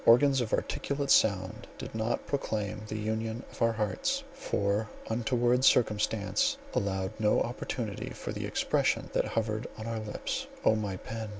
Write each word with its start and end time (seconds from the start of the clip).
Organs 0.03 0.41
of 0.41 0.51
articulate 0.51 1.11
sound 1.11 1.67
did 1.77 1.93
not 1.93 2.25
proclaim 2.25 2.81
the 2.87 2.97
union 2.97 3.43
of 3.51 3.61
our 3.61 3.73
hearts; 3.73 4.23
for 4.33 4.89
untoward 5.11 5.63
circumstance 5.63 6.57
allowed 6.73 7.11
no 7.19 7.39
opportunity 7.39 8.09
for 8.09 8.31
the 8.31 8.47
expression 8.47 9.11
that 9.13 9.25
hovered 9.25 9.67
on 9.77 9.85
our 9.85 9.99
lips. 9.99 10.47
Oh 10.65 10.75
my 10.75 10.97
pen! 10.97 11.29